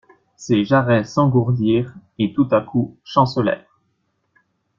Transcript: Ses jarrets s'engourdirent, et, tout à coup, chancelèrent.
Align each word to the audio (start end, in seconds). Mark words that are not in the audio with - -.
Ses 0.35 0.65
jarrets 0.65 1.03
s'engourdirent, 1.03 1.93
et, 2.17 2.33
tout 2.33 2.47
à 2.49 2.61
coup, 2.61 2.97
chancelèrent. 3.03 3.79